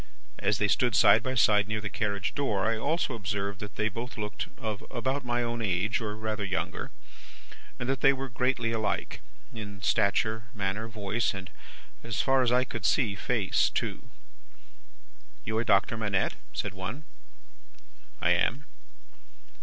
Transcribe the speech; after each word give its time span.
As 0.39 0.57
they 0.57 0.67
stood 0.67 0.95
side 0.95 1.21
by 1.21 1.35
side 1.35 1.67
near 1.67 1.79
the 1.79 1.87
carriage 1.87 2.33
door, 2.33 2.65
I 2.65 2.75
also 2.75 3.13
observed 3.13 3.59
that 3.59 3.75
they 3.75 3.87
both 3.87 4.17
looked 4.17 4.47
of 4.57 4.83
about 4.89 5.23
my 5.23 5.43
own 5.43 5.61
age, 5.61 6.01
or 6.01 6.15
rather 6.15 6.43
younger, 6.43 6.89
and 7.77 7.87
that 7.87 8.01
they 8.01 8.11
were 8.11 8.27
greatly 8.27 8.71
alike, 8.71 9.21
in 9.53 9.79
stature, 9.83 10.45
manner, 10.55 10.87
voice, 10.87 11.35
and 11.35 11.51
(as 12.03 12.19
far 12.19 12.41
as 12.41 12.51
I 12.51 12.63
could 12.63 12.83
see) 12.87 13.13
face 13.13 13.69
too. 13.69 14.09
"'You 15.45 15.59
are 15.59 15.63
Doctor 15.63 15.95
Manette?' 15.97 16.33
said 16.51 16.73
one. 16.73 17.03
"I 18.19 18.31
am." 18.31 18.65